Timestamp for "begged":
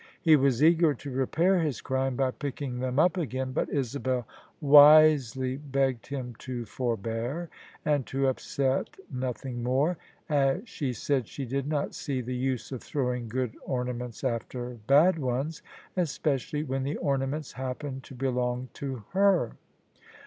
5.57-6.07